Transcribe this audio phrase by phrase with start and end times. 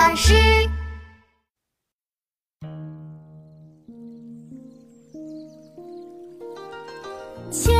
[0.00, 0.34] 老师。
[7.50, 7.79] 千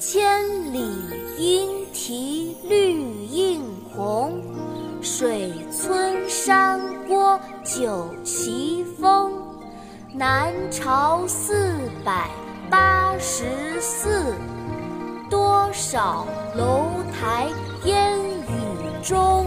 [0.00, 0.78] 千里
[1.38, 3.60] 莺啼绿映
[3.92, 4.40] 红，
[5.02, 9.32] 水村山郭酒旗风。
[10.14, 12.30] 南朝四百
[12.70, 13.44] 八十
[13.80, 14.36] 寺，
[15.28, 16.24] 多少
[16.54, 17.48] 楼台
[17.84, 19.46] 烟雨中。